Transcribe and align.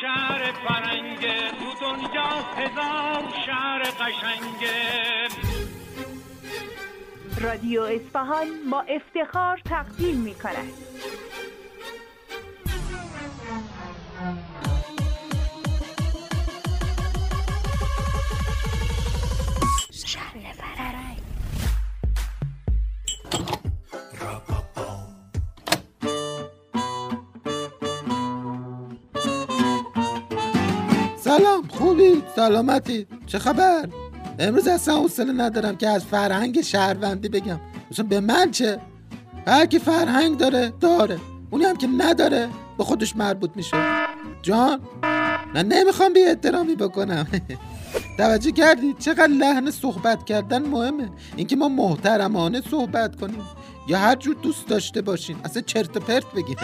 شهر 0.00 0.52
فرنگه 0.52 1.50
تو 1.50 1.80
دنیا 1.80 2.28
هزار 2.56 3.32
شهر 3.46 3.82
قشنگه 3.82 5.28
رادیو 7.40 7.82
اصفهان 7.82 8.46
با 8.70 8.80
افتخار 8.80 9.60
تقدیم 9.64 10.16
می 10.16 10.34
کند 10.34 10.72
سلام 31.38 31.68
خوبی؟ 31.68 32.22
سلامتی. 32.36 33.06
چه 33.26 33.38
خبر؟ 33.38 33.88
امروز 34.38 34.68
اصلا 34.68 34.96
حوصله 34.96 35.32
ندارم 35.32 35.76
که 35.76 35.88
از 35.88 36.04
فرهنگ 36.04 36.60
شهروندی 36.60 37.28
بگم. 37.28 37.60
مثلا 37.90 38.06
به 38.06 38.20
من 38.20 38.50
چه؟ 38.50 38.78
هر 39.46 39.66
کی 39.66 39.78
فرهنگ 39.78 40.36
داره 40.36 40.72
داره. 40.80 41.18
اونی 41.50 41.64
هم 41.64 41.76
که 41.76 41.86
نداره 41.86 42.48
به 42.78 42.84
خودش 42.84 43.16
مربوط 43.16 43.50
میشه. 43.54 43.76
جان 44.42 44.80
من 45.54 45.66
نمی‌خوام 45.66 46.12
بی 46.12 46.20
احترامی 46.20 46.76
بکنم. 46.76 47.26
توجه 48.18 48.50
کردی؟ 48.50 48.94
چقدر 48.98 49.26
لحن 49.26 49.70
صحبت 49.70 50.24
کردن 50.24 50.62
مهمه. 50.62 51.10
اینکه 51.36 51.56
ما 51.56 51.68
محترمانه 51.68 52.60
صحبت 52.70 53.16
کنیم. 53.16 53.42
یا 53.88 53.98
هر 53.98 54.14
جور 54.14 54.36
دوست 54.42 54.68
داشته 54.68 55.02
باشین. 55.02 55.36
اصلا 55.44 55.62
چرت 55.62 55.96
و 55.96 56.00
پرت 56.00 56.32
بگیم. 56.32 56.56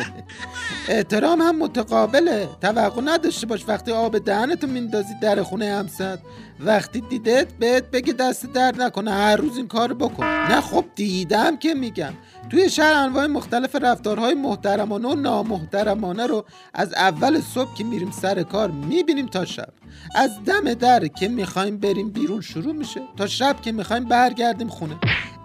احترام 0.88 1.40
هم 1.40 1.58
متقابله. 1.58 2.48
توقع 2.60 3.02
نداشته 3.04 3.46
باش. 3.46 3.64
وقتی 3.68 3.92
آب 3.92 4.18
دهنتو 4.18 4.66
میندازی 4.66 5.14
در 5.22 5.42
خونه 5.42 5.74
همسد 5.74 6.18
وقتی 6.60 7.00
دیدت 7.00 7.52
بهت 7.52 7.90
بگه 7.90 8.12
دست 8.12 8.52
درد 8.52 8.82
نکنه 8.82 9.10
هر 9.10 9.36
روز 9.36 9.56
این 9.56 9.68
کار 9.68 9.94
بکن. 9.94 10.24
نه 10.24 10.60
خب 10.60 10.84
دیدم 10.94 11.56
که 11.56 11.74
میگم. 11.74 12.12
توی 12.50 12.70
شهر 12.70 12.92
انواع 12.92 13.26
مختلف 13.26 13.74
رفتارهای 13.74 14.34
محترمانه 14.34 15.08
و 15.08 15.14
نامحترمانه 15.14 16.26
رو 16.26 16.44
از 16.74 16.94
اول 16.94 17.40
صبح 17.40 17.74
که 17.74 17.84
میریم 17.84 18.10
سر 18.10 18.42
کار 18.42 18.70
می‌بینیم 18.70 19.26
تا 19.26 19.44
شب. 19.44 19.68
از 20.14 20.30
دم 20.46 20.74
در 20.74 21.06
که 21.06 21.28
می‌خوایم 21.28 21.78
بریم 21.78 22.10
بیرون 22.10 22.40
شروع 22.40 22.72
میشه 22.72 23.00
تا 23.16 23.26
شب 23.26 23.60
که 23.60 23.72
می‌خوایم 23.72 24.04
برگردیم 24.04 24.68
خونه. 24.68 24.96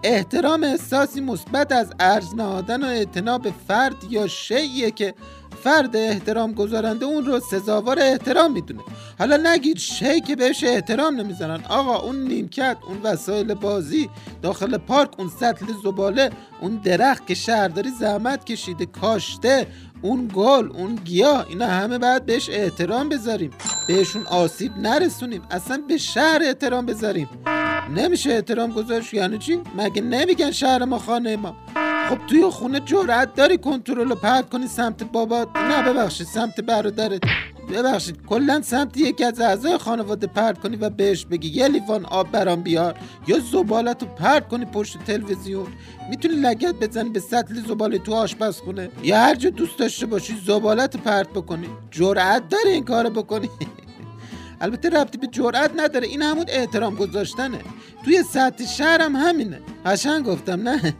احترام 0.02 0.64
احساسی 0.64 1.20
مثبت 1.20 1.72
از 1.72 1.92
ارز 2.00 2.34
نهادن 2.34 2.84
و 2.84 2.86
اعتنا 2.86 3.38
به 3.38 3.52
فرد 3.68 3.96
یا 4.10 4.26
شیعه 4.26 4.90
که 4.90 5.14
فرد 5.64 5.96
احترام 5.96 6.52
گذارنده 6.52 7.06
اون 7.06 7.26
رو 7.26 7.40
سزاوار 7.40 7.98
احترام 8.00 8.52
می‌دونه. 8.52 8.80
حالا 9.18 9.36
نگید 9.36 9.78
شی 9.78 10.20
که 10.20 10.36
بهش 10.36 10.64
احترام 10.64 11.20
نمی‌زنن 11.20 11.64
آقا 11.68 11.96
اون 11.96 12.22
نیمکت 12.24 12.76
اون 12.88 13.02
وسایل 13.02 13.54
بازی 13.54 14.10
داخل 14.42 14.76
پارک 14.76 15.20
اون 15.20 15.30
سطل 15.40 15.66
زباله 15.84 16.30
اون 16.60 16.76
درخت 16.76 17.26
که 17.26 17.34
شهرداری 17.34 17.90
زحمت 17.90 18.44
کشیده 18.44 18.86
کاشته 18.86 19.66
اون 20.02 20.30
گل 20.34 20.70
اون 20.74 20.94
گیاه 20.94 21.46
اینا 21.48 21.66
همه 21.66 21.98
باید 21.98 22.26
بهش 22.26 22.50
احترام 22.50 23.08
بذاریم. 23.08 23.50
بهشون 23.88 24.26
آسیب 24.26 24.76
نرسونیم. 24.76 25.42
اصلا 25.50 25.82
به 25.88 25.96
شهر 25.96 26.40
احترام 26.44 26.86
بذاریم. 26.86 27.28
نمیشه 27.96 28.30
احترام 28.30 28.72
گذاشت؟ 28.72 29.14
یعنی 29.14 29.38
چی؟ 29.38 29.60
مگه 29.76 30.02
نمیگن 30.02 30.50
شهر 30.50 30.84
ما 30.84 30.98
خانه 30.98 31.36
ما؟ 31.36 31.56
خب 32.10 32.18
توی 32.26 32.42
خونه 32.42 32.80
جرأت 32.80 33.34
داری 33.34 33.58
کنترل 33.58 34.08
رو 34.08 34.14
پرت 34.14 34.50
کنی 34.50 34.66
سمت 34.66 35.04
بابات 35.04 35.48
نه 35.56 35.82
ببخشید 35.82 36.26
سمت 36.26 36.60
برادرت. 36.60 37.20
ببخشید 37.72 38.26
کلا 38.26 38.62
سمت 38.62 38.96
یکی 38.96 39.24
از 39.24 39.40
اعضای 39.40 39.78
خانواده 39.78 40.26
پرت 40.26 40.58
کنی 40.58 40.76
و 40.76 40.90
بهش 40.90 41.24
بگی 41.24 41.48
یه 41.48 41.68
لیوان 41.68 42.04
آب 42.04 42.30
برام 42.30 42.62
بیار 42.62 42.94
یا 43.26 43.38
زبالت 43.38 44.02
رو 44.02 44.08
پرت 44.08 44.48
کنی 44.48 44.64
پشت 44.64 44.98
تلویزیون. 44.98 45.66
می‌تونی 46.10 46.34
لگت 46.34 46.74
بزنی 46.74 47.08
به 47.08 47.20
سطل 47.20 47.54
زباله 47.68 47.98
تو 47.98 48.14
آشپزخونه. 48.14 48.90
یا 49.02 49.16
هر 49.18 49.34
جا 49.34 49.50
دوست 49.50 49.78
داشته 49.78 50.06
باشی 50.06 50.34
زبالت 50.46 50.96
پرت 50.96 51.28
بکنی. 51.28 51.68
جرأت 51.90 52.48
داری 52.48 52.70
این 52.70 52.84
کارو 52.84 53.10
بکنی. 53.10 53.50
البته 54.60 54.88
ربطی 54.88 55.18
به 55.18 55.26
جرأت 55.26 55.70
نداره 55.76 56.06
این 56.06 56.22
همون 56.22 56.44
احترام 56.48 56.94
گذاشتنه. 56.94 57.58
توی 58.04 58.22
سطح 58.22 58.64
شهرم 58.64 59.16
همینه. 59.16 59.60
قشنگ 59.86 60.24
گفتم 60.24 60.68
نه. 60.68 60.94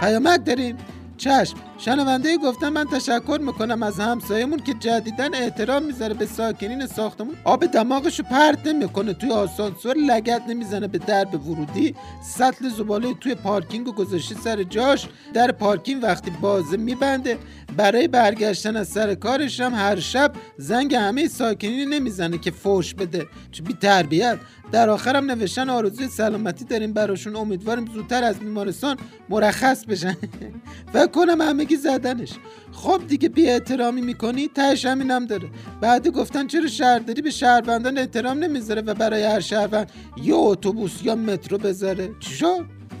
پیامک 0.00 0.44
داریم. 0.44 0.76
چشم. 1.16 1.56
شنونده 1.78 2.36
گفتم 2.36 2.68
من 2.68 2.84
تشکر 2.84 3.38
می‌کنم 3.40 3.82
از 3.82 4.00
همسایمون 4.00 4.58
که 4.58 4.74
جدیدن 4.74 5.34
احترام 5.34 5.82
می‌ذاره 5.82 6.14
به 6.14 6.26
ساکنین 6.26 6.86
ساختمون. 6.86 7.34
آب 7.44 7.66
دماغشو 7.66 8.22
پرت 8.22 8.66
نمی‌کنه. 8.66 9.12
توی 9.12 9.30
آسانسور 9.30 9.96
لگت 9.96 10.42
نمی‌زنه 10.48 10.88
به 10.88 10.98
درب 10.98 11.48
ورودی. 11.48 11.94
سطل 12.22 12.68
زباله 12.68 13.14
توی 13.14 13.34
پارکینگ 13.34 13.88
و 13.88 13.92
گذاشته 13.92 14.34
سر 14.34 14.62
جاش. 14.62 15.08
در 15.34 15.52
پارکینگ 15.52 16.02
وقتی 16.02 16.30
بازه 16.30 16.76
میبنده 16.76 17.38
برای 17.76 18.08
برگشتن 18.08 18.76
از 18.76 18.88
سر 18.88 19.14
کارش 19.14 19.60
هم 19.60 19.74
هر 19.74 20.00
شب 20.00 20.32
زنگ 20.58 20.94
همه 20.94 21.28
ساکنین 21.28 21.88
نمی‌زنه 21.88 22.38
که 22.38 22.50
فوش 22.50 22.94
بده. 22.94 23.26
چه 23.52 23.62
بی 23.62 23.74
تربیت. 23.74 24.38
در 24.72 24.88
آخرم 24.90 25.30
نوشتن 25.30 25.70
آرزوی 25.70 26.08
سلامتی 26.08 26.64
داریم 26.64 26.92
براشون. 26.92 27.36
امیدواریم 27.36 27.86
زودتر 27.86 28.24
از 28.24 28.38
بیمارستان 28.38 28.96
مرخص 29.28 29.84
بشن. 29.84 30.16
و 30.94 31.06
کنم 31.06 31.40
همگی 31.66 31.76
زدنش. 31.76 32.32
خب 32.72 33.00
دیگه 33.08 33.28
بی 33.28 33.50
احترامی 33.50 34.00
می‌کنی 34.00 34.48
تهش 34.48 34.86
همینم 34.86 35.26
داره. 35.26 35.48
بعد 35.80 36.08
گفتن 36.08 36.46
چرا 36.46 36.66
شهرداری 36.66 37.22
به 37.22 37.30
شهروندان 37.30 37.98
احترام 37.98 38.38
نمی‌ذاره 38.38 38.82
و 38.82 38.94
برای 38.94 39.22
هر 39.22 39.40
شهروند 39.40 39.90
یه 40.22 40.34
اتوبوس 40.34 41.02
یا 41.02 41.14
مترو 41.14 41.58
بذاره. 41.58 42.10
چی 42.20 42.44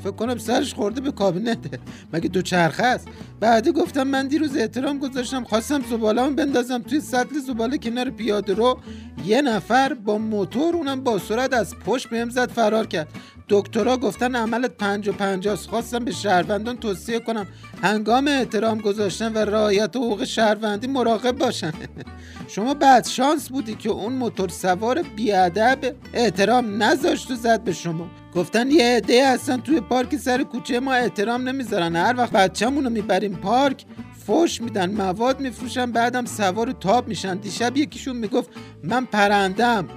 فکر 0.02 0.12
کنم 0.12 0.38
سرش 0.38 0.74
خورده 0.74 1.00
به 1.00 1.12
کابینته 1.12 1.78
مگه 2.12 2.28
دو 2.28 2.42
چرخه 2.42 2.82
است؟ 2.82 3.08
بعدی 3.40 3.72
گفتم 3.72 4.02
من 4.02 4.28
دیروز 4.28 4.56
احترام 4.56 4.98
گذاشتم 4.98 5.44
خواستم 5.44 5.82
زباله‌ام 5.90 6.36
بندازم 6.36 6.78
توی 6.78 7.00
سطل 7.00 7.38
زباله 7.38 7.78
کنار 7.78 8.10
پیاده 8.10 8.54
رو. 8.54 8.78
یه 9.26 9.42
نفر 9.42 9.94
با 9.94 10.18
موتور 10.18 10.76
اونم 10.76 11.00
با 11.00 11.18
سرعت 11.18 11.54
از 11.54 11.74
پشت 11.86 12.08
بهم 12.08 12.30
زد 12.30 12.50
فرار 12.50 12.86
کرد. 12.86 13.08
دکترها 13.48 13.96
گفتن 13.96 14.36
عملت 14.36 14.70
پنج 14.70 15.08
و 15.08 15.12
پنجاست. 15.12 15.68
خواستم 15.68 15.98
به 15.98 16.12
شهروندان 16.12 16.76
توصیه 16.76 17.20
کنم 17.20 17.46
هنگام 17.82 18.28
احترام 18.28 18.78
گذاشتن 18.78 19.32
و 19.32 19.38
رعایت 19.38 19.96
حقوق 19.96 20.24
شهروندی 20.24 20.86
مراقب 20.86 21.38
باشن. 21.38 21.72
شما 22.54 22.74
بعد 22.74 23.06
شانس 23.06 23.48
بودی 23.48 23.74
که 23.74 23.88
اون 23.88 24.12
موتور 24.12 24.48
سوار 24.48 25.02
بیادب 25.02 25.78
احترام 26.14 26.82
نذاشت 26.82 27.30
و 27.30 27.34
زد 27.34 27.64
به 27.64 27.72
شما. 27.72 28.10
گفتن 28.34 28.70
یه 28.70 28.84
عده 28.84 29.28
هستن 29.28 29.60
توی 29.60 29.80
پارک 29.80 30.16
سر 30.16 30.42
کوچه 30.42 30.80
ما 30.80 30.92
احترام 30.92 31.48
نمی‌ذارن. 31.48 31.96
هر 31.96 32.14
وقت 32.16 32.32
بچه‌مون 32.32 32.84
رو 32.84 32.90
می‌بریم 32.90 33.34
پارک 33.34 33.84
فوش 34.26 34.60
میدن 34.60 34.90
مواد 34.90 35.40
میفروشن 35.40 35.92
بعدم 35.92 36.24
سوار 36.24 36.72
تاب 36.72 37.08
میشن. 37.08 37.36
دیشب 37.36 37.76
یکیشون 37.76 38.16
می‌گفت 38.16 38.50
من 38.82 39.04
پرندم 39.04 39.88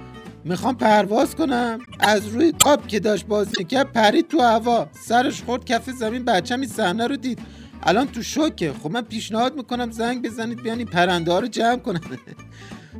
می‌خوام 0.44 0.76
پرواز 0.76 1.36
کنم. 1.36 1.78
از 2.00 2.28
روی 2.28 2.52
تاب 2.52 2.86
که 2.86 3.00
داشت 3.00 3.26
بازی 3.26 3.52
می‌کرد 3.58 3.92
پرید 3.92 4.28
تو 4.28 4.40
هوا. 4.40 4.88
سرش 4.92 5.42
خورد 5.42 5.64
کف 5.64 5.90
زمین 5.90 6.24
بچم 6.24 6.60
این 6.60 6.68
صحنه 6.68 7.06
رو 7.06 7.16
دید. 7.16 7.38
الان 7.82 8.06
تو 8.06 8.22
شوکه. 8.22 8.72
خب 8.82 8.90
من 8.90 9.02
پیشنهاد 9.02 9.56
می‌کنم 9.56 9.90
زنگ 9.90 10.22
بزنید 10.22 10.62
بیان 10.62 10.78
این 10.78 10.86
پرنده 10.86 11.32
ها 11.32 11.38
رو 11.38 11.46
جمع 11.46 11.78
کنن. 11.78 12.00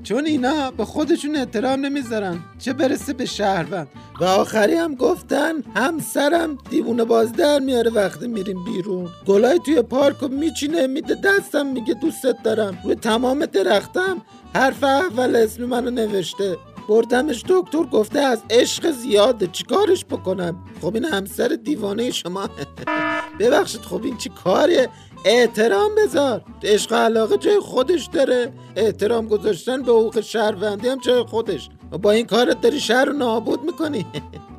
چون 0.02 0.26
اینا 0.26 0.70
به 0.70 0.84
خودشون 0.84 1.36
احترام 1.36 1.80
نمی‌ذارن. 1.86 2.38
چه 2.58 2.72
برسه 2.72 3.12
به 3.12 3.24
شهروند. 3.24 3.88
و 4.20 4.24
آخری 4.24 4.74
هم 4.74 4.94
گفتن 4.94 5.52
همسرم 5.76 6.58
دیوونه 6.70 7.04
باز 7.04 7.32
در 7.32 7.58
میاره 7.58 7.90
وقتی 7.90 8.28
میریم 8.28 8.64
بیرون. 8.64 9.08
گلای 9.26 9.60
توی 9.64 9.82
پارک 9.82 10.16
رو 10.16 10.28
میچینه 10.28 10.86
میده 10.86 11.14
دستم 11.14 11.66
میگه 11.66 11.94
دوستت 11.94 12.42
دارم. 12.42 12.78
روی 12.84 12.94
تمام 12.94 13.46
درختم 13.46 14.22
حرف 14.54 14.84
اول 14.84 15.36
اسم 15.36 15.64
منو 15.64 15.90
نوشته. 15.90 16.56
بردمش 16.90 17.44
دکتر 17.48 17.82
گفته 17.82 18.18
از 18.18 18.42
عشق 18.50 18.90
زیاده 18.90 19.46
چیکارش 19.46 20.04
بکنم؟ 20.04 20.64
خب 20.80 20.94
این 20.94 21.04
همسر 21.04 21.48
دیوانه 21.64 22.10
شما. 22.10 22.48
ببخشید 23.40 23.80
خب 23.80 24.04
این 24.04 24.16
چی 24.16 24.28
کاریه 24.28 24.88
احترام 25.24 25.90
بذار. 25.94 26.44
عشق 26.62 26.92
علاقه 26.92 27.36
جای 27.36 27.60
خودش 27.60 28.06
داره. 28.06 28.52
احترام 28.76 29.28
گذاشتن 29.28 29.82
به 29.82 29.92
حقوق 29.92 30.20
شهروندی 30.20 30.88
هم 30.88 30.98
جای 30.98 31.22
خودش. 31.22 31.68
با 32.02 32.10
این 32.10 32.26
کارت 32.26 32.60
داری 32.60 32.80
شهر 32.80 33.04
رو 33.04 33.12
نابود 33.12 33.64
می‌کنی؟ 33.64 34.06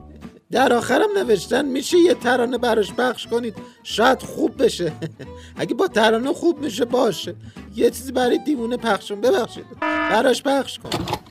در 0.51 0.73
آخرم 0.73 1.17
نوشتن 1.17 1.65
میشه 1.65 1.97
یه 1.97 2.13
ترانه 2.13 2.57
براش 2.57 2.93
پخش 2.93 3.27
کنید. 3.27 3.55
شاید 3.83 4.21
خوب 4.21 4.63
بشه. 4.63 4.91
اگه 5.61 5.73
با 5.73 5.87
ترانه 5.87 6.33
خوب 6.33 6.59
میشه 6.59 6.85
باشه. 6.85 7.35
یه 7.75 7.89
چیزی 7.89 8.11
برای 8.11 8.37
دیوونه 8.37 8.77
پخشون 8.77 9.21
ببخشید. 9.21 9.65
براش 9.81 10.43
پخش 10.43 10.79
کن. 10.79 11.30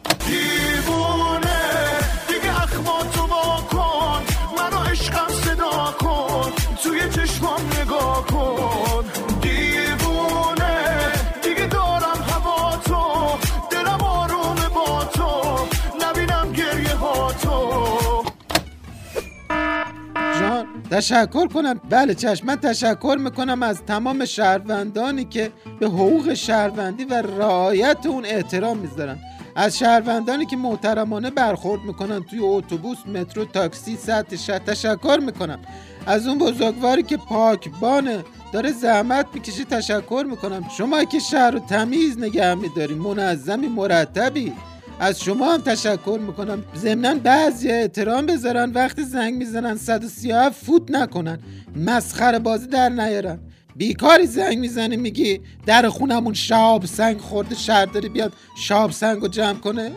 تشکر 21.00 21.46
کنم. 21.46 21.80
بله 21.90 22.14
چشم 22.14 22.46
من 22.46 22.56
تشکر 22.56 23.16
می‌کنم 23.20 23.62
از 23.62 23.82
تمام 23.82 24.24
شهروندانی 24.24 25.24
که 25.24 25.52
به 25.80 25.86
حقوق 25.86 26.34
شهروندی 26.34 27.04
و 27.04 27.14
رعایت 27.14 28.06
اون 28.06 28.24
احترام 28.24 28.78
می‌ذارن. 28.78 29.18
از 29.56 29.78
شهروندانی 29.78 30.46
که 30.46 30.56
محترمانه 30.56 31.30
برخورد 31.30 31.82
می‌کنن 31.82 32.22
توی 32.22 32.38
اتوبوس 32.42 32.98
مترو 33.06 33.44
تاکسی 33.44 33.96
سطح 33.96 34.36
شهر 34.36 34.58
تشکر 34.58 35.18
می‌کنم. 35.26 35.58
از 36.06 36.26
اون 36.26 36.38
بزرگواری 36.38 37.02
که 37.02 37.16
پاکبانه 37.16 38.24
داره 38.52 38.72
زحمت 38.72 39.26
می‌کشه 39.34 39.64
تشکر 39.64 40.26
می‌کنم. 40.30 40.64
شما 40.78 41.04
که 41.04 41.18
شهر 41.18 41.50
رو 41.50 41.58
تمیز 41.58 42.18
نگه 42.18 42.54
میداری 42.54 42.94
منظمی 42.94 43.68
مرتبی. 43.68 44.52
از 45.00 45.20
شما 45.20 45.52
هم 45.52 45.60
تشکر 45.60 46.18
می‌کنم. 46.26 46.64
ضمنا 46.76 47.14
بعضی 47.14 47.70
احترام 47.70 48.26
بذارن. 48.26 48.72
وقتی 48.72 49.02
زنگ 49.04 49.34
می‌زنن 49.34 49.76
137 49.76 50.64
فوت 50.64 50.90
نکنن. 50.90 51.38
مسخره 51.76 52.38
بازی 52.38 52.66
در 52.66 52.88
نیارن. 52.88 53.38
بیکاری 53.76 54.26
زنگ 54.26 54.58
می‌زنی 54.58 54.96
میگی 54.96 55.40
در 55.66 55.88
خونمون 55.88 56.34
شاب 56.34 56.86
سنگ 56.86 57.18
خورده 57.18 57.54
شهر 57.54 57.84
داری 57.84 58.08
بیاد 58.08 58.32
شاب 58.56 58.90
سنگ 58.90 59.22
رو 59.22 59.28
جمع 59.28 59.58
کنه. 59.58 59.90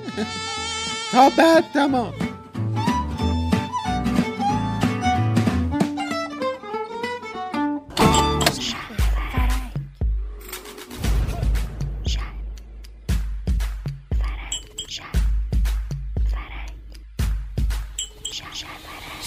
تا 1.12 1.30
بعد 1.38 1.64
تمام. 1.74 2.14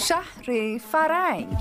شهر 0.08 0.78
فرنگ. 0.78 1.56